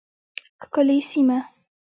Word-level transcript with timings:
ښکلې 0.63 0.99
سیمه 1.09 1.37